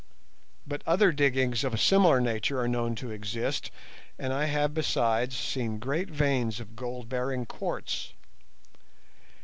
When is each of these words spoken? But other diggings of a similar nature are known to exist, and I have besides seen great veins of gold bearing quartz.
But 0.65 0.81
other 0.87 1.11
diggings 1.11 1.63
of 1.63 1.75
a 1.75 1.77
similar 1.77 2.19
nature 2.19 2.59
are 2.59 2.67
known 2.67 2.95
to 2.95 3.11
exist, 3.11 3.69
and 4.17 4.33
I 4.33 4.45
have 4.45 4.73
besides 4.73 5.37
seen 5.37 5.77
great 5.77 6.09
veins 6.09 6.59
of 6.59 6.75
gold 6.75 7.07
bearing 7.07 7.45
quartz. 7.45 8.13